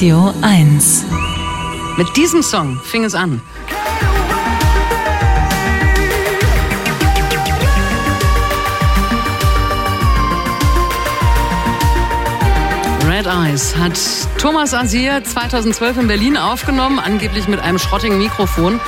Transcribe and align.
Radio 0.00 0.32
1. 0.40 1.04
Mit 1.98 2.16
diesem 2.16 2.42
Song 2.42 2.80
fing 2.82 3.04
es 3.04 3.14
an. 3.14 3.42
Red 13.06 13.26
Eyes 13.26 13.76
hat 13.76 14.00
Thomas 14.38 14.72
Asier 14.72 15.22
2012 15.22 15.98
in 15.98 16.06
Berlin 16.06 16.38
aufgenommen, 16.38 16.98
angeblich 16.98 17.46
mit 17.46 17.60
einem 17.60 17.78
schrottigen 17.78 18.16
Mikrofon 18.16 18.80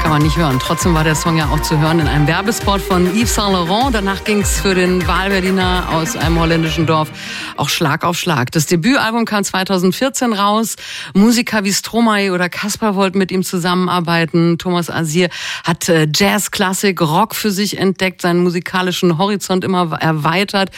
kann 0.00 0.12
man 0.12 0.22
nicht 0.22 0.36
hören. 0.36 0.58
Trotzdem 0.58 0.94
war 0.94 1.04
der 1.04 1.14
Song 1.14 1.36
ja 1.36 1.48
auch 1.50 1.60
zu 1.60 1.78
hören 1.78 2.00
in 2.00 2.08
einem 2.08 2.26
Werbespot 2.26 2.80
von 2.80 3.06
Yves 3.14 3.34
Saint 3.34 3.52
Laurent. 3.52 3.94
Danach 3.94 4.24
ging 4.24 4.40
es 4.40 4.60
für 4.60 4.74
den 4.74 5.06
Wahlberliner 5.06 5.88
aus 5.92 6.16
einem 6.16 6.38
holländischen 6.40 6.86
Dorf 6.86 7.10
auch 7.56 7.68
Schlag 7.68 8.04
auf 8.04 8.16
Schlag. 8.16 8.50
Das 8.52 8.66
Debütalbum 8.66 9.26
kam 9.26 9.44
2014 9.44 10.32
raus. 10.32 10.76
Musiker 11.12 11.64
wie 11.64 11.72
Stromae 11.72 12.30
oder 12.30 12.48
Kaspar 12.48 12.94
wollten 12.94 13.18
mit 13.18 13.30
ihm 13.30 13.42
zusammenarbeiten. 13.42 14.56
Thomas 14.56 14.88
Asir 14.88 15.28
hat 15.64 15.88
äh, 15.90 16.08
Jazz, 16.14 16.50
Klassik, 16.50 17.00
Rock 17.02 17.34
für 17.34 17.50
sich 17.50 17.76
entdeckt, 17.78 18.22
seinen 18.22 18.42
musikalischen 18.42 19.18
Horizont 19.18 19.64
immer 19.64 19.98
erweitert, 20.00 20.70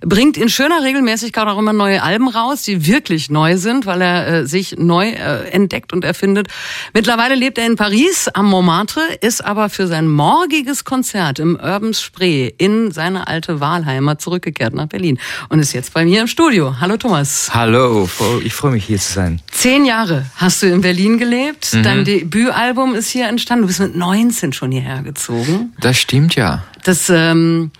bringt 0.00 0.36
in 0.36 0.48
schöner 0.48 0.84
Regelmäßigkeit 0.84 1.48
auch 1.48 1.58
immer 1.58 1.72
neue 1.72 2.02
Alben 2.02 2.28
raus, 2.28 2.62
die 2.62 2.86
wirklich 2.86 3.28
neu 3.28 3.56
sind, 3.56 3.86
weil 3.86 4.02
er 4.02 4.28
äh, 4.28 4.46
sich 4.46 4.76
neu 4.78 5.08
äh, 5.08 5.48
entdeckt 5.50 5.92
und 5.92 6.04
erfindet. 6.04 6.46
Mittlerweile 6.94 7.34
lebt 7.34 7.58
er 7.58 7.66
in 7.66 7.74
Paris 7.74 8.28
am 8.28 8.46
Moment 8.46 8.67
Montmartre, 8.68 9.00
ist 9.22 9.42
aber 9.42 9.70
für 9.70 9.86
sein 9.86 10.06
morgiges 10.08 10.84
Konzert 10.84 11.38
im 11.38 11.56
Urban 11.56 11.94
Spree 11.94 12.52
in 12.58 12.90
seine 12.90 13.26
alte 13.26 13.60
Wahlheimat 13.60 14.20
zurückgekehrt 14.20 14.74
nach 14.74 14.88
Berlin 14.88 15.18
und 15.48 15.58
ist 15.58 15.72
jetzt 15.72 15.94
bei 15.94 16.04
mir 16.04 16.20
im 16.20 16.26
Studio. 16.26 16.78
Hallo 16.78 16.98
Thomas. 16.98 17.48
Hallo, 17.54 18.06
ich 18.44 18.52
freue 18.52 18.72
mich 18.72 18.84
hier 18.84 18.98
zu 18.98 19.10
sein. 19.10 19.40
Zehn 19.50 19.86
Jahre 19.86 20.26
hast 20.36 20.62
du 20.62 20.66
in 20.66 20.82
Berlin 20.82 21.16
gelebt. 21.16 21.72
Mhm. 21.72 21.82
Dein 21.82 22.04
Debütalbum 22.04 22.94
ist 22.94 23.08
hier 23.08 23.26
entstanden. 23.28 23.62
Du 23.62 23.68
bist 23.68 23.80
mit 23.80 23.96
19 23.96 24.52
schon 24.52 24.70
hierher 24.70 25.00
gezogen. 25.02 25.72
Das 25.80 25.98
stimmt 25.98 26.34
ja. 26.34 26.62
Das 26.84 27.08
ähm, 27.08 27.70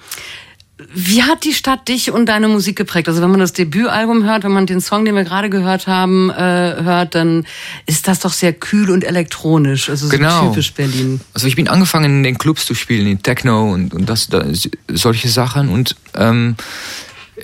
wie 0.95 1.25
hat 1.25 1.45
die 1.45 1.55
Stadt 1.55 1.89
dich 1.89 2.13
und 2.13 2.27
deine 2.27 2.47
Musik 2.47 2.77
geprägt? 2.77 3.09
Also 3.09 3.21
wenn 3.21 3.31
man 3.31 3.41
das 3.41 3.53
Debütalbum 3.53 4.25
hört, 4.25 4.45
wenn 4.45 4.53
man 4.53 4.67
den 4.67 4.81
Song, 4.81 5.05
den 5.05 5.17
wir 5.17 5.25
gerade 5.25 5.51
gehört 5.51 5.87
haben, 5.89 6.31
äh, 6.31 6.35
hört, 6.35 7.17
dann 7.17 7.47
ist 7.87 8.07
das 8.07 8.21
doch 8.21 8.33
sehr 8.33 8.53
kühl 8.53 8.91
und 8.91 9.03
elektronisch. 9.03 9.91
Also 9.91 10.07
so 10.07 10.17
genau. 10.17 10.49
typisch 10.49 10.73
Berlin. 10.73 11.21
Also 11.35 11.49
ich 11.49 11.57
bin 11.57 11.69
angefangen 11.69 12.19
in 12.19 12.23
den 12.23 12.39
Clubs 12.39 12.65
zu 12.65 12.75
spielen, 12.75 13.09
in 13.09 13.23
Techno 13.23 13.73
und, 13.73 13.93
und 13.93 14.09
das, 14.09 14.29
das 14.29 14.69
solche 14.89 15.29
Sachen 15.29 15.69
und 15.69 15.97
ähm, 16.15 16.57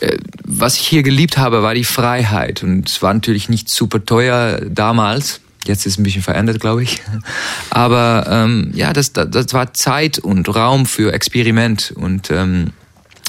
äh, 0.00 0.16
was 0.44 0.76
ich 0.76 0.86
hier 0.86 1.02
geliebt 1.02 1.36
habe, 1.36 1.62
war 1.62 1.74
die 1.74 1.84
Freiheit 1.84 2.62
und 2.62 2.88
es 2.88 3.02
war 3.02 3.12
natürlich 3.12 3.48
nicht 3.48 3.69
super 3.69 4.04
teuer 4.04 4.60
damals. 4.69 5.41
Jetzt 5.66 5.86
ist 5.86 5.94
es 5.94 5.98
ein 5.98 6.02
bisschen 6.02 6.22
verändert, 6.22 6.60
glaube 6.60 6.82
ich. 6.82 7.00
Aber 7.70 8.26
ähm, 8.28 8.70
ja, 8.74 8.92
das, 8.92 9.12
das, 9.12 9.30
das 9.30 9.52
war 9.54 9.72
Zeit 9.72 10.19
und 10.19 10.54
Raum 10.54 10.84
für 10.84 11.12
Experiment 11.12 11.92
und 11.96 12.30
ähm, 12.30 12.72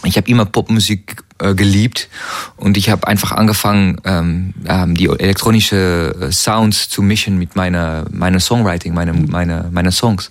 ich 0.03 0.17
habe 0.17 0.29
immer 0.29 0.45
Popmusik 0.45 1.23
äh, 1.37 1.53
geliebt 1.53 2.07
und 2.55 2.77
ich 2.77 2.89
habe 2.89 3.07
einfach 3.07 3.33
angefangen, 3.33 3.99
ähm, 4.05 4.53
ähm, 4.67 4.95
die 4.95 5.07
elektronische 5.07 6.15
äh, 6.21 6.31
Sounds 6.31 6.87
zu 6.87 7.01
mischen 7.01 7.37
mit 7.37 7.57
meiner 7.57 8.05
meiner 8.09 8.39
Songwriting, 8.39 8.93
meine 8.93 9.11
meine 9.11 9.69
meine 9.71 9.91
Songs. 9.91 10.29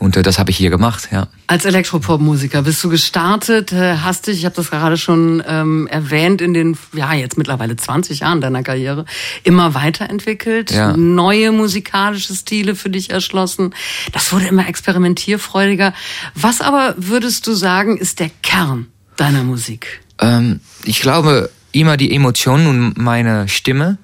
Und 0.00 0.16
äh, 0.16 0.22
das 0.22 0.40
habe 0.40 0.50
ich 0.50 0.56
hier 0.56 0.70
gemacht, 0.70 1.10
ja. 1.12 1.28
Als 1.46 1.64
Elektropop-Musiker 1.64 2.62
bist 2.62 2.82
du 2.82 2.88
gestartet, 2.88 3.72
äh, 3.72 3.98
hast 3.98 4.26
dich, 4.26 4.38
ich 4.38 4.44
habe 4.44 4.56
das 4.56 4.70
gerade 4.70 4.96
schon 4.96 5.44
ähm, 5.46 5.86
erwähnt, 5.86 6.42
in 6.42 6.54
den 6.54 6.76
ja 6.92 7.14
jetzt 7.14 7.38
mittlerweile 7.38 7.76
20 7.76 8.18
Jahren 8.20 8.40
deiner 8.40 8.64
Karriere 8.64 9.04
immer 9.44 9.74
weiterentwickelt, 9.74 10.72
ja. 10.72 10.96
neue 10.96 11.52
musikalische 11.52 12.34
Stile 12.34 12.74
für 12.74 12.90
dich 12.90 13.10
erschlossen. 13.10 13.74
Das 14.10 14.32
wurde 14.32 14.46
immer 14.46 14.66
experimentierfreudiger. 14.68 15.94
Was 16.34 16.60
aber 16.60 16.96
würdest 16.96 17.46
du 17.46 17.52
sagen, 17.52 17.96
ist 17.96 18.18
der 18.18 18.30
Kern 18.42 18.88
deiner 19.16 19.44
Musik? 19.44 20.00
Ähm, 20.18 20.60
ich 20.84 21.00
glaube 21.00 21.50
immer 21.72 21.96
die 21.96 22.14
Emotionen 22.14 22.66
und 22.66 22.98
meine 22.98 23.48
Stimme. 23.48 23.98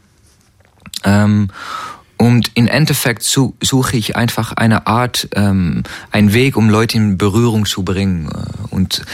Ähm, 1.04 1.48
und 2.16 2.50
im 2.54 2.66
Endeffekt 2.66 3.22
suche 3.22 3.96
ich 3.96 4.16
einfach 4.16 4.52
eine 4.52 4.88
Art, 4.88 5.28
ähm, 5.34 5.84
einen 6.10 6.32
Weg, 6.32 6.56
um 6.56 6.68
Leute 6.68 6.96
in 6.96 7.16
Berührung 7.16 7.64
zu 7.64 7.84
bringen. 7.84 8.28
Und 8.70 9.04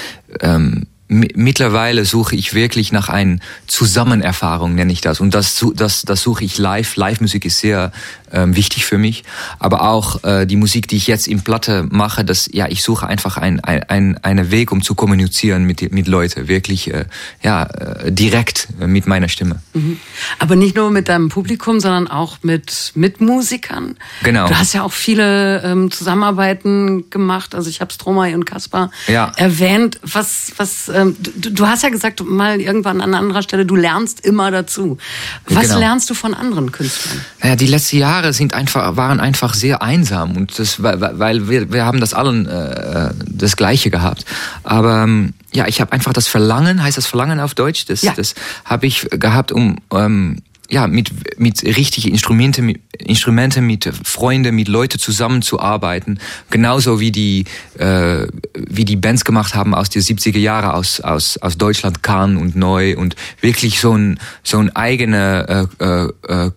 ähm, 0.41 0.87
mittlerweile 1.09 2.07
suche 2.07 2.35
ich 2.35 2.55
wirklich 2.55 2.93
nach 2.93 3.11
einer 3.11 3.39
Zusammenerfahrung, 3.67 4.75
nenne 4.75 4.93
ich 4.93 5.03
das. 5.03 5.21
Und 5.21 5.35
das, 5.35 5.65
das, 5.75 6.03
das 6.03 6.23
suche 6.23 6.45
ich 6.45 6.57
live. 6.57 6.97
Live-Musik 6.97 7.45
ist 7.45 7.59
sehr 7.59 7.93
ähm, 8.35 8.57
wichtig 8.57 8.85
für 8.85 8.99
mich. 8.99 9.25
Aber 9.59 9.89
auch 9.89 10.23
äh, 10.25 10.47
die 10.47 10.57
Musik, 10.57 10.89
die 10.89 10.97
ich 10.97 11.07
jetzt 11.07 11.27
in 11.27 11.43
Platte 11.43 11.87
mache, 11.91 12.25
das, 12.25 12.49
ja, 12.53 12.67
ich 12.69 12.83
suche 12.83 13.07
einfach 13.07 13.37
ein, 13.37 13.61
ein, 13.61 13.83
ein, 13.85 14.19
einen 14.23 14.51
Weg, 14.51 14.73
um 14.73 14.83
zu 14.83 14.95
kommunizieren 14.95 15.65
mit, 15.65 15.93
mit 15.93 16.09
Leuten. 16.09 16.49
Wirklich, 16.49 16.93
äh, 16.93 17.07
ja, 17.43 17.65
äh, 17.65 18.13
direkt 18.13 18.69
mit 18.79 19.07
meiner 19.07 19.29
Stimme. 19.29 19.61
Mhm. 19.73 19.99
Aber 20.39 20.57
nicht 20.57 20.77
nur 20.77 20.91
mit 20.91 21.09
deinem 21.09 21.29
Publikum, 21.29 21.81
sondern 21.81 22.09
auch 22.09 22.39
mit 22.43 22.93
Mitmusikern. 22.95 23.97
Genau. 24.23 24.49
Du 24.49 24.59
hast 24.59 24.73
ja 24.75 24.83
auch 24.83 24.93
viele 24.93 25.63
ähm, 25.63 25.91
Zusammenarbeiten 25.91 27.11
gemacht. 27.11 27.55
Also 27.55 27.71
ich 27.71 27.81
habe 27.81 27.93
Stromae 27.93 28.35
und 28.35 28.45
Kaspar 28.45 28.91
ja. 29.07 29.33
erwähnt. 29.37 29.99
Was, 30.03 30.53
was, 30.57 30.89
ähm, 30.89 31.17
du, 31.19 31.51
du 31.51 31.67
hast 31.67 31.83
ja 31.83 31.89
gesagt, 31.89 32.25
mal 32.25 32.61
irgendwann 32.61 33.01
an 33.01 33.15
anderer 33.15 33.43
Stelle, 33.43 33.65
du 33.67 33.77
lernst 33.77 34.25
immer 34.25 34.51
dazu. 34.51 34.99
Was 35.47 35.69
genau. 35.69 35.79
lernst 35.79 36.11
du 36.11 36.15
von 36.15 36.35
anderen 36.35 36.73
Künstlern? 36.73 37.21
Naja, 37.41 37.57
die 37.57 37.67
letzten 37.67 37.99
Jahre 37.99 38.24
Jahre 38.25 38.33
sind 38.33 38.55
einfach, 38.55 38.97
waren 38.97 39.21
einfach 39.21 39.55
sehr 39.55 39.83
einsam 39.83 40.37
und 40.37 40.59
das, 40.59 40.83
weil 40.83 41.49
wir, 41.49 41.73
wir 41.73 41.85
haben 41.85 42.01
das 42.01 42.15
allen 42.15 42.47
äh, 42.47 43.11
das 43.27 43.57
Gleiche 43.57 43.91
gehabt. 43.91 44.25
Aber 44.63 45.03
ähm, 45.03 45.35
ja, 45.53 45.67
ich 45.67 45.81
habe 45.81 45.93
einfach 45.93 46.13
das 46.13 46.27
Verlangen, 46.27 46.83
heißt 46.83 46.97
das 46.97 47.07
Verlangen 47.07 47.39
auf 47.39 47.55
Deutsch, 47.55 47.85
das, 47.87 48.03
ja. 48.03 48.15
das 48.17 48.35
habe 48.65 48.87
ich 48.87 49.07
gehabt, 49.11 49.53
um 49.53 49.77
ähm, 49.93 50.39
ja, 50.71 50.87
mit, 50.87 51.39
mit 51.39 51.63
richtigen 51.63 52.09
Instrumente, 52.09 52.63
mit, 52.63 52.81
Instrumente, 52.99 53.61
mit 53.61 53.93
Freunden, 54.03 54.55
mit 54.55 54.69
Leuten 54.69 54.99
zusammenzuarbeiten. 54.99 56.19
Genauso 56.49 57.01
wie 57.01 57.13
die, 57.13 57.45
äh, 57.79 58.27
wie 58.55 58.87
die 58.87 58.97
Bands 58.97 59.27
gemacht 59.27 59.55
haben 59.55 59.75
aus 59.75 59.91
den 59.91 60.01
70er 60.01 60.39
Jahren 60.39 60.71
aus, 60.71 61.03
aus, 61.03 61.37
aus 61.37 61.59
Deutschland, 61.59 62.03
Cannes 62.03 62.41
und 62.41 62.57
Neu 62.57 62.97
und 62.97 63.15
wirklich 63.43 63.79
so 63.79 63.93
ein, 63.93 64.19
so 64.43 64.59
ein 64.59 64.75
eigene, 64.75 65.69
äh, 65.79 66.33
äh, 66.33 66.51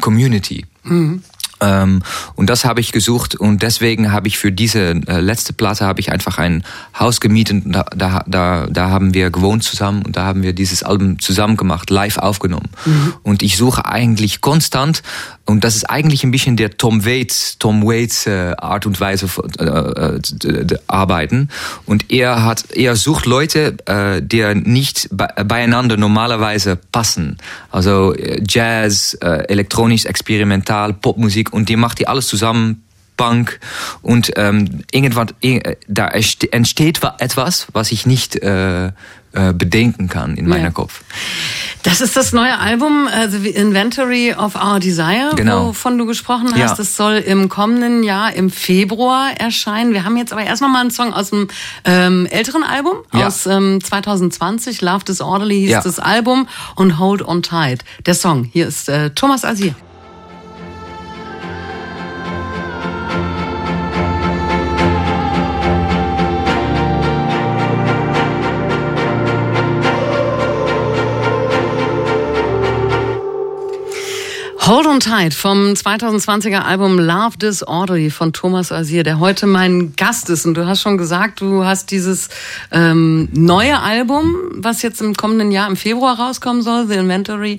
Community. 0.00 0.66
Mhm. 0.84 1.22
Ähm, 1.60 2.02
und 2.36 2.48
das 2.48 2.64
habe 2.64 2.80
ich 2.80 2.92
gesucht 2.92 3.34
und 3.34 3.62
deswegen 3.62 4.12
habe 4.12 4.28
ich 4.28 4.38
für 4.38 4.50
diese 4.50 4.92
äh, 5.06 5.20
letzte 5.20 5.52
Platte 5.52 5.84
habe 5.84 6.00
ich 6.00 6.10
einfach 6.10 6.38
ein 6.38 6.64
Haus 6.98 7.20
gemietet 7.20 7.66
und 7.66 7.72
da, 7.72 7.84
da, 7.94 8.24
da, 8.26 8.66
da 8.66 8.88
haben 8.88 9.14
wir 9.14 9.30
gewohnt 9.30 9.62
zusammen 9.62 10.02
und 10.02 10.16
da 10.16 10.24
haben 10.24 10.42
wir 10.42 10.54
dieses 10.54 10.82
Album 10.82 11.18
zusammen 11.18 11.56
gemacht, 11.56 11.90
live 11.90 12.18
aufgenommen. 12.18 12.70
Mhm. 12.86 13.14
Und 13.22 13.42
ich 13.42 13.56
suche 13.56 13.84
eigentlich 13.84 14.40
konstant 14.40 15.02
und 15.46 15.64
das 15.64 15.74
ist 15.74 15.90
eigentlich 15.90 16.22
ein 16.22 16.30
bisschen 16.30 16.56
der 16.56 16.76
Tom 16.76 17.04
Waits, 17.04 17.58
Tom 17.58 17.82
Waits 17.82 18.26
äh, 18.26 18.54
Art 18.56 18.86
und 18.86 19.00
Weise 19.00 19.26
äh, 19.58 19.64
äh, 19.64 20.78
arbeiten. 20.86 21.48
Und 21.86 22.12
er 22.12 22.44
hat, 22.44 22.70
er 22.70 22.94
sucht 22.94 23.26
Leute, 23.26 23.76
äh, 23.86 24.22
die 24.22 24.54
nicht 24.54 25.08
beieinander 25.10 25.96
normalerweise 25.96 26.76
passen. 26.76 27.38
Also 27.70 28.14
äh, 28.14 28.40
Jazz, 28.46 29.14
äh, 29.20 29.44
elektronisch, 29.48 30.04
experimental, 30.04 30.92
Popmusik 30.92 31.52
und 31.52 31.68
die 31.68 31.76
macht 31.76 31.98
die 31.98 32.06
alles 32.06 32.28
zusammen 32.28 32.84
Punk 33.16 33.60
und 34.00 34.32
ähm, 34.36 34.82
irgendwann 34.92 35.28
äh, 35.42 35.76
da 35.86 36.08
entsteht 36.08 37.00
etwas, 37.18 37.66
was 37.74 37.92
ich 37.92 38.06
nicht 38.06 38.36
äh, 38.36 38.86
äh, 38.86 39.52
bedenken 39.52 40.08
kann 40.08 40.36
in 40.36 40.48
ja. 40.48 40.70
Kopf. 40.70 41.02
Das 41.82 42.02
ist 42.02 42.16
das 42.16 42.32
neue 42.32 42.58
Album, 42.58 43.08
also 43.10 43.38
The 43.38 43.50
Inventory 43.50 44.34
of 44.34 44.54
Our 44.54 44.80
Desire, 44.80 45.30
genau. 45.34 45.68
wovon 45.68 45.96
du 45.96 46.04
gesprochen 46.04 46.50
hast. 46.52 46.58
Ja. 46.58 46.74
Das 46.74 46.96
soll 46.96 47.14
im 47.14 47.48
kommenden 47.48 48.02
Jahr 48.02 48.34
im 48.34 48.50
Februar 48.50 49.30
erscheinen. 49.38 49.94
Wir 49.94 50.04
haben 50.04 50.16
jetzt 50.18 50.32
aber 50.32 50.42
erst 50.42 50.60
noch 50.60 50.68
mal 50.68 50.82
einen 50.82 50.90
Song 50.90 51.14
aus 51.14 51.30
dem 51.30 51.48
ähm, 51.84 52.26
älteren 52.26 52.64
Album, 52.64 52.98
ja. 53.14 53.26
aus 53.26 53.46
ähm, 53.46 53.82
2020. 53.82 54.82
Love 54.82 55.04
Disorderly 55.04 55.66
hieß 55.66 55.80
das 55.82 55.98
Album 55.98 56.48
und 56.74 56.98
Hold 56.98 57.26
On 57.26 57.42
Tight. 57.42 57.84
Der 58.04 58.14
Song. 58.14 58.44
Hier 58.44 58.66
ist 58.66 58.88
äh, 58.90 59.10
Thomas 59.10 59.44
Asir. 59.44 59.74
Hold 74.70 74.86
on 74.86 75.00
Tight 75.00 75.34
vom 75.34 75.72
2020er 75.72 76.60
Album 76.60 76.96
Love 76.96 77.36
Disorderly 77.38 78.08
von 78.08 78.32
Thomas 78.32 78.70
Asier, 78.70 79.02
der 79.02 79.18
heute 79.18 79.48
mein 79.48 79.96
Gast 79.96 80.30
ist. 80.30 80.46
Und 80.46 80.54
du 80.54 80.64
hast 80.64 80.80
schon 80.80 80.96
gesagt, 80.96 81.40
du 81.40 81.64
hast 81.64 81.90
dieses 81.90 82.28
ähm, 82.70 83.28
neue 83.32 83.80
Album, 83.80 84.36
was 84.52 84.82
jetzt 84.82 85.00
im 85.00 85.16
kommenden 85.16 85.50
Jahr 85.50 85.68
im 85.68 85.74
Februar 85.76 86.20
rauskommen 86.20 86.62
soll, 86.62 86.86
The 86.86 86.94
Inventory 86.94 87.58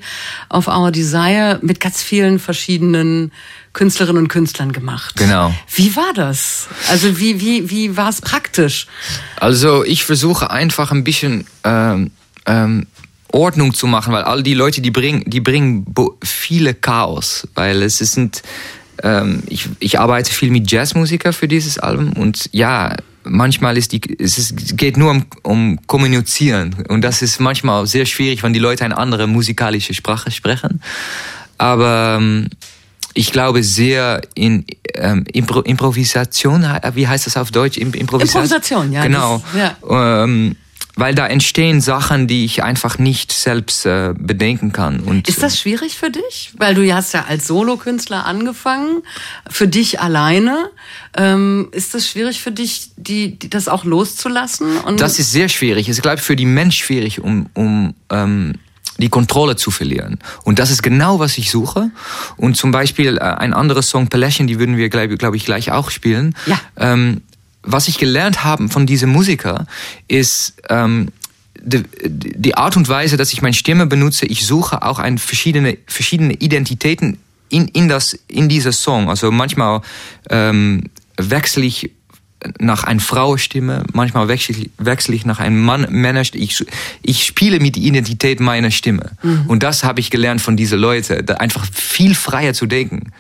of 0.50 0.70
Our 0.70 0.92
Desire, 0.92 1.60
mit 1.62 1.82
ganz 1.82 2.02
vielen 2.02 2.40
verschiedenen 2.40 3.34
Künstlerinnen 3.74 4.24
und 4.24 4.28
Künstlern 4.30 4.72
gemacht. 4.72 5.18
Genau. 5.18 5.54
Wie 5.76 5.94
war 5.98 6.14
das? 6.16 6.70
Also 6.90 7.20
wie, 7.20 7.42
wie, 7.42 7.70
wie 7.70 7.98
war 7.98 8.08
es 8.08 8.22
praktisch? 8.22 8.88
Also 9.36 9.84
ich 9.84 10.06
versuche 10.06 10.50
einfach 10.50 10.94
ein 10.94 11.04
bisschen 11.04 11.46
ähm, 11.66 12.12
ähm, 12.46 12.88
Ordnung 13.34 13.74
zu 13.74 13.88
machen, 13.88 14.14
weil 14.14 14.24
all 14.24 14.44
die 14.44 14.54
Leute, 14.54 14.82
die 14.82 14.92
bringen, 14.92 15.24
die 15.26 15.42
bringen 15.42 15.86
viele 16.24 16.74
Chaos, 16.74 17.48
weil 17.56 17.82
es 17.84 17.98
sind, 17.98 18.42
ähm, 19.04 19.44
ich, 19.48 19.70
ich 19.80 20.00
arbeite 20.00 20.32
viel 20.32 20.52
mit 20.52 20.72
Jazzmusiker 20.72 21.34
für 21.34 21.48
dieses 21.48 21.78
Album 21.78 22.14
und 22.14 22.50
ja, 22.52 22.96
manchmal 23.24 23.78
ist 23.78 23.92
die, 23.94 24.02
es 24.20 24.38
ist, 24.38 24.78
geht 24.78 24.98
nur 24.98 25.12
um, 25.12 25.26
um 25.44 25.80
Kommunizieren 25.88 26.76
und 26.90 27.02
das 27.02 27.22
ist 27.22 27.40
manchmal 27.40 27.86
sehr 27.88 28.06
schwierig, 28.06 28.44
wenn 28.44 28.54
die 28.54 28.60
Leute 28.60 28.86
eine 28.86 28.98
andere 28.98 29.28
musikalische 29.28 29.94
Sprache 29.94 30.32
sprechen. 30.32 30.82
Aber 31.58 32.18
ähm, 32.20 32.48
ich 33.14 33.32
glaube 33.32 33.64
sehr 33.64 34.22
in 34.36 34.66
ähm, 34.96 35.26
Impro 35.34 35.62
Improvisation, 35.62 36.66
wie 36.94 37.08
heißt 37.08 37.28
das 37.28 37.38
auf 37.38 37.52
Deutsch? 37.52 37.78
Improvisation, 37.78 38.44
Improvisation 38.44 38.92
ja. 38.92 39.04
Genau. 39.04 39.44
Das, 39.54 39.76
ja. 39.90 40.24
Ähm, 40.24 40.56
weil 40.96 41.16
da 41.16 41.28
entstehen 41.28 41.82
Sachen, 41.82 42.28
die 42.28 42.46
ich 42.46 42.64
einfach 42.64 42.98
nicht 42.98 43.32
selbst 43.32 43.86
äh, 43.86 44.14
bedenken 44.18 44.74
kann. 44.74 45.00
Und 45.00 45.28
ist 45.30 45.42
das 45.42 45.60
schwierig 45.60 45.98
für 45.98 46.10
dich? 46.10 46.52
Weil 46.58 46.76
du 46.76 46.94
hast 46.94 47.14
ja 47.14 47.26
als 47.28 47.48
Solokünstler 47.48 48.26
angefangen, 48.26 49.02
für 49.50 49.68
dich 49.68 50.00
alleine. 50.00 50.70
Ähm, 51.16 51.70
ist 51.72 51.94
das 51.94 52.08
schwierig 52.08 52.42
für 52.42 52.52
dich, 52.52 52.92
die, 52.98 53.38
die 53.38 53.50
das 53.50 53.68
auch 53.68 53.84
loszulassen? 53.84 54.78
Und 54.78 55.02
das 55.02 55.20
ist 55.20 55.32
sehr 55.32 55.50
schwierig. 55.50 55.88
Es 55.88 55.98
ist, 55.98 56.02
glaube 56.02 56.18
ich, 56.18 56.24
für 56.24 56.36
die 56.36 56.46
Mensch 56.46 56.78
schwierig, 56.78 57.22
um, 57.22 57.48
um 57.54 57.94
ähm, 58.10 58.56
die 58.98 59.10
Kontrolle 59.10 59.56
zu 59.56 59.72
verlieren. 59.72 60.20
Und 60.44 60.60
das 60.60 60.72
ist 60.72 60.84
genau, 60.84 61.20
was 61.20 61.38
ich 61.38 61.52
suche. 61.52 61.92
Und 62.38 62.56
zum 62.56 62.72
Beispiel 62.72 63.18
äh, 63.18 63.22
ein 63.22 63.54
anderes 63.54 63.90
Song, 63.90 64.08
Pelächen, 64.08 64.48
die 64.48 64.60
würden 64.60 64.78
wir, 64.78 64.90
glaube 64.90 65.18
glaub 65.18 65.36
ich, 65.36 65.46
gleich 65.46 65.72
auch 65.72 65.90
spielen. 65.90 66.36
Ja. 66.46 66.60
Ähm, 66.78 67.22
was 67.64 67.88
ich 67.88 67.98
gelernt 67.98 68.44
habe 68.44 68.70
von 68.70 68.86
diesem 68.86 69.12
Musiker, 69.12 69.68
ist 70.08 70.56
ähm, 70.70 71.10
die, 71.62 71.84
die 72.04 72.56
Art 72.56 72.76
und 72.76 72.90
Weise, 72.90 73.18
dass 73.18 73.34
ich 73.34 73.42
meine 73.42 73.54
Stimme 73.54 73.86
benutze. 73.86 74.26
Ich 74.26 74.46
suche 74.46 74.82
auch 74.84 75.00
ein 75.00 75.18
verschiedene, 75.18 75.78
verschiedene 75.86 76.34
Identitäten 76.34 77.18
in, 77.50 77.68
in, 77.68 77.88
das, 77.88 78.18
in 78.28 78.50
dieser 78.50 78.72
Song. 78.72 79.10
Also 79.10 79.32
manchmal 79.32 79.82
ähm, 80.30 80.86
wechsle 81.18 81.66
ich 81.66 81.92
nach 82.60 82.84
einer 82.84 83.00
Frauenstimme, 83.00 83.84
manchmal 83.94 84.28
wechsle 84.28 84.56
ich, 84.56 84.70
wechsle 84.80 85.16
ich 85.16 85.26
nach 85.26 85.40
einem 85.40 85.62
Mann, 85.64 85.86
Männerstimme. 85.90 86.44
Ich, 86.44 86.66
ich 87.04 87.26
spiele 87.26 87.60
mit 87.60 87.76
der 87.76 87.84
Identität 87.84 88.40
meiner 88.40 88.72
Stimme. 88.72 89.12
Mhm. 89.22 89.44
Und 89.48 89.64
das 89.64 89.84
habe 89.84 90.00
ich 90.00 90.10
gelernt 90.10 90.42
von 90.42 90.58
diesen 90.58 90.80
Leuten, 90.80 91.30
einfach 91.30 91.66
viel 91.72 92.16
freier 92.16 92.54
zu 92.54 92.66
denken. 92.66 93.12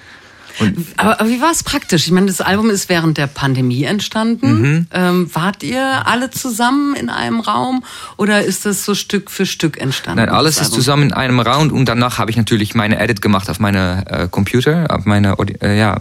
Aber, 0.97 1.19
aber, 1.19 1.29
wie 1.29 1.41
war 1.41 1.51
es 1.51 1.63
praktisch? 1.63 2.05
Ich 2.05 2.11
meine, 2.11 2.27
das 2.27 2.41
Album 2.41 2.69
ist 2.69 2.89
während 2.89 3.17
der 3.17 3.27
Pandemie 3.27 3.83
entstanden. 3.83 4.61
Mhm. 4.61 4.87
Ähm, 4.93 5.29
wart 5.33 5.63
ihr 5.63 6.07
alle 6.07 6.29
zusammen 6.29 6.95
in 6.95 7.09
einem 7.09 7.39
Raum 7.39 7.83
oder 8.17 8.43
ist 8.43 8.65
das 8.65 8.85
so 8.85 8.95
Stück 8.95 9.31
für 9.31 9.45
Stück 9.45 9.79
entstanden? 9.79 10.19
Nein, 10.19 10.29
alles 10.29 10.59
ist 10.59 10.73
zusammen 10.73 11.03
in 11.03 11.13
einem 11.13 11.39
Raum 11.39 11.71
und 11.71 11.85
danach 11.85 12.17
habe 12.17 12.31
ich 12.31 12.37
natürlich 12.37 12.75
meine 12.75 12.99
Edit 12.99 13.21
gemacht 13.21 13.49
auf 13.49 13.59
meine 13.59 14.05
äh, 14.07 14.27
Computer, 14.27 14.87
auf 14.89 15.05
meine 15.05 15.35
äh, 15.61 15.77
ja, 15.77 15.97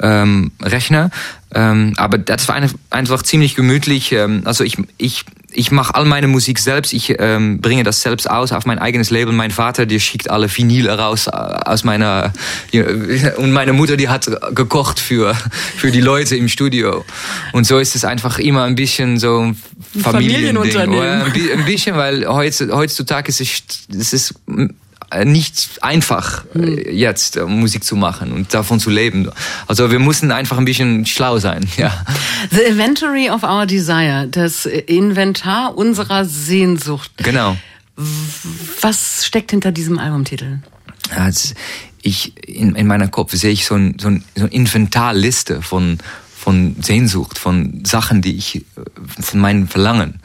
ähm, 0.00 0.52
Rechner. 0.62 1.10
Ähm, 1.54 1.94
aber 1.96 2.18
das 2.18 2.48
war 2.48 2.60
einfach 2.90 3.22
ziemlich 3.22 3.54
gemütlich. 3.54 4.12
Ähm, 4.12 4.42
also 4.44 4.64
ich, 4.64 4.76
ich 4.98 5.24
ich 5.56 5.70
mache 5.70 5.94
all 5.94 6.04
meine 6.04 6.28
Musik 6.28 6.58
selbst. 6.58 6.92
Ich 6.92 7.14
ähm, 7.18 7.60
bringe 7.60 7.82
das 7.82 8.00
selbst 8.02 8.30
aus 8.30 8.52
auf 8.52 8.66
mein 8.66 8.78
eigenes 8.78 9.10
Label. 9.10 9.32
Mein 9.32 9.50
Vater, 9.50 9.86
der 9.86 9.98
schickt 9.98 10.30
alle 10.30 10.48
Vinyl 10.54 10.88
raus 10.88 11.26
äh, 11.26 11.30
aus 11.30 11.84
meiner 11.84 12.32
und 13.36 13.52
meine 13.52 13.72
Mutter, 13.72 13.96
die 13.96 14.08
hat 14.08 14.30
gekocht 14.54 15.00
für 15.00 15.34
für 15.76 15.90
die 15.90 16.00
Leute 16.00 16.36
im 16.36 16.48
Studio. 16.48 17.04
Und 17.52 17.66
so 17.66 17.78
ist 17.78 17.96
es 17.96 18.04
einfach 18.04 18.38
immer 18.38 18.64
ein 18.64 18.74
bisschen 18.74 19.18
so 19.18 19.52
Familienunternehmen. 20.00 21.22
Ein 21.22 21.64
bisschen, 21.64 21.96
weil 21.96 22.26
heutzutage 22.26 23.28
ist 23.28 23.40
es, 23.40 23.62
es 23.88 24.12
ist 24.12 24.34
nicht 25.24 25.82
einfach 25.82 26.44
äh, 26.54 26.58
hm. 26.58 26.96
jetzt 26.96 27.36
äh, 27.36 27.44
Musik 27.44 27.84
zu 27.84 27.96
machen 27.96 28.32
und 28.32 28.52
davon 28.52 28.80
zu 28.80 28.90
leben. 28.90 29.30
Also 29.66 29.90
wir 29.90 29.98
mussten 29.98 30.30
einfach 30.32 30.58
ein 30.58 30.64
bisschen 30.64 31.06
schlau 31.06 31.38
sein. 31.38 31.66
Ja. 31.76 31.92
The 32.50 32.62
Inventory 32.62 33.28
of 33.28 33.42
Our 33.42 33.66
Desire, 33.66 34.28
das 34.30 34.64
Inventar 34.64 35.76
unserer 35.76 36.24
Sehnsucht. 36.24 37.10
Genau. 37.18 37.56
Was 38.80 39.26
steckt 39.26 39.50
hinter 39.50 39.72
diesem 39.72 39.98
Albumtitel? 39.98 40.60
Also 41.14 41.54
ich 42.00 42.32
in, 42.48 42.74
in 42.74 42.86
meiner 42.86 43.08
Kopf 43.08 43.34
sehe 43.34 43.50
ich 43.50 43.66
so, 43.66 43.74
ein, 43.74 43.98
so, 44.00 44.08
ein, 44.08 44.24
so 44.34 44.44
eine 44.44 44.52
Inventarliste 44.52 45.60
von 45.60 45.98
von 46.46 46.76
Sehnsucht, 46.80 47.38
von 47.40 47.84
Sachen, 47.84 48.22
die 48.22 48.36
ich 48.36 48.64
von 49.20 49.40
meinen 49.40 49.66
Verlangen. 49.66 50.20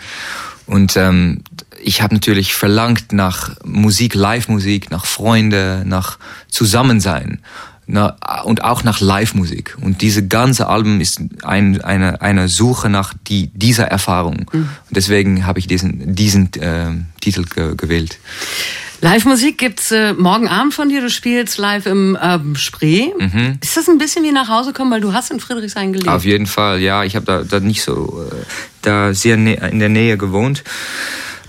Und 0.67 0.95
ähm, 0.95 1.41
ich 1.83 2.01
habe 2.01 2.13
natürlich 2.13 2.53
verlangt 2.53 3.11
nach 3.11 3.51
Musik, 3.63 4.15
Live-Musik, 4.15 4.91
nach 4.91 5.05
Freunde, 5.05 5.83
nach 5.85 6.17
Zusammensein 6.49 7.41
na, 7.87 8.15
und 8.43 8.63
auch 8.63 8.83
nach 8.83 9.01
Live-Musik. 9.01 9.77
Und 9.81 10.01
diese 10.01 10.27
ganze 10.27 10.67
Album 10.67 11.01
ist 11.01 11.21
ein, 11.43 11.81
eine, 11.81 12.21
eine 12.21 12.47
Suche 12.47 12.89
nach 12.89 13.13
die, 13.27 13.47
dieser 13.53 13.85
Erfahrung. 13.85 14.45
Mhm. 14.51 14.59
Und 14.61 14.69
deswegen 14.89 15.45
habe 15.45 15.59
ich 15.59 15.67
diesen, 15.67 16.15
diesen 16.15 16.53
äh, 16.53 16.91
Titel 17.19 17.43
ge 17.43 17.75
gewählt. 17.75 18.17
Live-Musik 19.01 19.57
gibt's 19.57 19.91
äh, 19.91 20.13
morgen 20.13 20.47
Abend 20.47 20.75
von 20.75 20.87
dir. 20.87 21.01
Du 21.01 21.09
spielst 21.09 21.57
live 21.57 21.87
im 21.87 22.17
ähm, 22.21 22.55
Spree. 22.55 23.07
Mhm. 23.17 23.57
Ist 23.59 23.75
das 23.75 23.89
ein 23.89 23.97
bisschen 23.97 24.23
wie 24.23 24.31
nach 24.31 24.47
Hause 24.47 24.73
kommen, 24.73 24.91
weil 24.91 25.01
du 25.01 25.13
hast 25.13 25.31
in 25.31 25.39
Friedrichshain 25.39 25.91
gelebt? 25.91 26.07
Auf 26.07 26.23
jeden 26.23 26.45
Fall, 26.45 26.79
ja. 26.79 27.03
Ich 27.03 27.15
habe 27.15 27.25
da, 27.25 27.43
da 27.43 27.59
nicht 27.59 27.81
so 27.81 28.23
äh, 28.31 28.35
da 28.83 29.13
sehr 29.13 29.35
in 29.35 29.79
der 29.79 29.89
Nähe 29.89 30.17
gewohnt. 30.17 30.63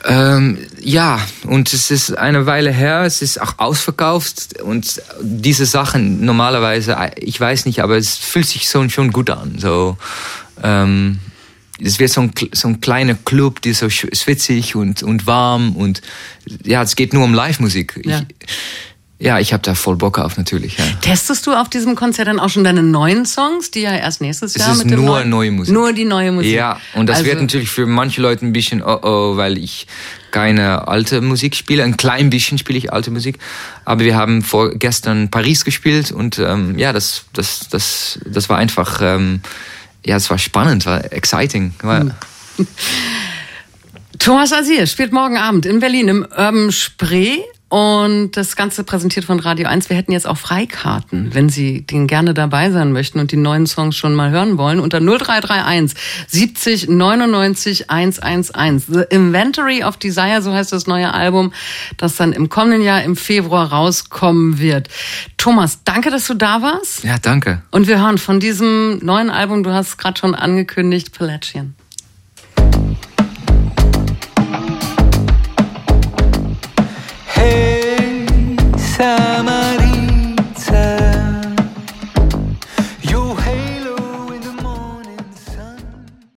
Ähm, 0.05 0.59
ja, 0.81 1.21
und 1.45 1.73
es 1.73 1.91
ist 1.91 2.17
eine 2.19 2.47
Weile 2.47 2.73
her, 2.73 3.03
es 3.03 3.23
ist 3.23 3.41
auch 3.41 3.59
ausverkauft 3.59 4.61
und 4.61 5.01
diese 5.21 5.65
Sachen 5.67 6.25
normalerweise, 6.25 6.97
ich 7.17 7.41
weiß 7.41 7.67
nicht, 7.67 7.81
aber 7.81 7.97
es 7.97 8.17
fühlt 8.17 8.47
sich 8.47 8.69
so 8.69 8.89
schon 8.89 9.13
gut 9.13 9.31
an. 9.31 9.59
So, 9.59 9.97
ähm, 10.63 11.21
es 11.81 11.99
wird 11.99 12.11
so 12.11 12.23
ein, 12.23 12.33
so 12.53 12.69
ein 12.69 12.81
kleiner 12.81 13.15
Club, 13.15 13.63
die 13.63 13.71
ist 13.71 13.79
so 13.79 13.91
schwitzig 13.91 14.75
und, 14.75 15.03
und 15.03 15.27
warm 15.27 15.77
und 15.77 16.03
ja, 16.65 16.83
es 16.83 16.97
geht 16.97 17.13
nur 17.13 17.25
um 17.25 17.35
Live-Musik. 17.35 18.01
Ja. 18.05 18.23
Ja, 19.23 19.39
ich 19.39 19.53
habe 19.53 19.63
da 19.63 19.77
voll 19.77 19.95
Bock 19.95 20.19
auf 20.19 20.37
natürlich. 20.37 20.79
Ja. 20.79 20.85
Testest 21.01 21.47
du 21.47 21.53
auf 21.53 21.69
diesem 21.69 21.95
Konzert 21.95 22.27
dann 22.27 22.41
auch 22.41 22.49
schon 22.49 22.65
deine 22.65 22.83
neuen 22.83 23.25
Songs, 23.25 23.71
die 23.71 23.83
ja 23.83 23.95
erst 23.95 24.21
nächstes 24.21 24.57
Jahr 24.57 24.73
es 24.73 24.79
ist 24.79 24.85
mit 24.85 24.95
dem 24.95 25.05
nur 25.05 25.15
neuen, 25.15 25.31
neue 25.31 25.51
Musik. 25.53 25.73
Nur 25.73 25.93
die 25.93 26.05
neue 26.05 26.33
Musik. 26.33 26.53
Ja, 26.53 26.81
und 26.95 27.07
das 27.09 27.19
also, 27.19 27.29
wird 27.29 27.41
natürlich 27.41 27.71
für 27.71 27.87
manche 27.87 28.21
Leute 28.21 28.45
ein 28.45 28.53
bisschen 28.53 28.83
oh 28.83 28.99
oh, 29.03 29.37
weil 29.37 29.59
ich 29.59 29.87
keine 30.33 30.89
alte 30.89 31.21
Musik 31.21 31.55
spiele. 31.55 31.85
Ein 31.85 31.97
klein 31.97 32.31
bisschen 32.31 32.59
spiele 32.59 32.79
ich 32.79 32.93
alte 32.93 33.13
Musik, 33.13 33.39
aber 33.85 34.03
wir 34.03 34.17
haben 34.17 34.43
vorgestern 34.43 35.31
Paris 35.31 35.65
gespielt 35.65 36.11
und 36.11 36.41
ähm, 36.41 36.77
ja, 36.77 36.93
das 36.93 37.27
das 37.33 37.69
das 37.71 38.19
das 38.27 38.49
war 38.49 38.59
einfach 38.59 39.01
ähm, 39.03 39.41
ja, 40.05 40.17
es 40.17 40.31
war 40.31 40.39
spannend, 40.39 40.85
war 40.85 41.13
exciting. 41.13 41.75
War, 41.83 42.01
hm. 42.01 42.13
Thomas 44.19 44.53
Asir 44.53 44.89
spielt 44.89 45.13
morgen 45.13 45.37
Abend 45.37 45.65
in 45.65 45.79
Berlin 45.79 46.09
im 46.09 46.23
Urban 46.23 46.73
Spree. 46.73 47.39
Und 47.73 48.33
das 48.33 48.55
Ganze 48.55 48.85
präsentiert 48.85 49.25
von 49.25 49.41
Radio 49.41 49.67
1. 49.67 49.89
Wir 49.89 49.97
hätten 49.97 50.13
jetzt 50.13 50.27
auch 50.27 50.37
Freikarten, 50.37 51.35
wenn 51.35 51.49
Sie 51.49 51.81
den 51.81 52.07
gerne 52.07 52.35
dabei 52.35 52.71
sein 52.71 52.93
möchten 52.93 53.19
und 53.19 53.33
die 53.33 53.39
neuen 53.39 53.67
Songs 53.67 53.97
schon 53.97 54.15
mal 54.15 54.31
hören 54.31 54.59
wollen. 54.59 54.79
Unter 54.79 55.01
0331 55.01 55.99
70 56.29 56.91
99 56.91 57.89
111. 57.89 58.85
The 58.89 59.05
Inventory 59.09 59.85
of 59.85 59.97
Desire, 59.97 60.43
so 60.43 60.53
heißt 60.53 60.71
das 60.71 60.87
neue 60.87 61.15
Album, 61.15 61.55
das 61.97 62.17
dann 62.17 62.35
im 62.35 62.51
kommenden 62.51 62.83
Jahr 62.83 63.05
im 63.05 63.17
Februar 63.17 63.73
rauskommen 63.73 64.59
wird. 64.59 64.89
Thomas, 65.39 65.83
danke, 65.83 66.11
dass 66.11 66.27
du 66.27 66.35
da 66.35 66.61
warst. 66.61 67.05
Ja, 67.05 67.17
danke. 67.19 67.63
Und 67.71 67.87
wir 67.87 67.99
hören 67.99 68.19
von 68.19 68.39
diesem 68.39 68.99
neuen 68.99 69.31
Album, 69.31 69.63
du 69.63 69.73
hast 69.73 69.97
gerade 69.97 70.21
schon 70.21 70.35
angekündigt, 70.35 71.17
Pelagian. 71.17 71.75
casa. 79.03 79.32